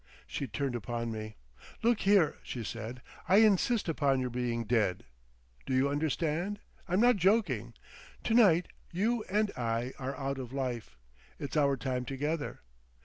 She 0.25 0.47
turned 0.47 0.73
upon 0.73 1.11
me. 1.11 1.35
"Look 1.83 1.99
here," 1.99 2.37
she 2.41 2.63
said, 2.63 3.03
"I 3.29 3.37
insist 3.37 3.87
upon 3.87 4.19
your 4.19 4.31
being 4.31 4.63
dead. 4.63 5.03
Do 5.67 5.75
you 5.75 5.89
understand? 5.89 6.59
I'm 6.87 6.99
not 6.99 7.17
joking. 7.17 7.75
To 8.23 8.33
night 8.33 8.67
you 8.91 9.23
and 9.29 9.51
I 9.55 9.93
are 9.99 10.17
out 10.17 10.39
of 10.39 10.53
life. 10.53 10.97
It's 11.37 11.55
our 11.55 11.77
time 11.77 12.05
together. 12.05 12.61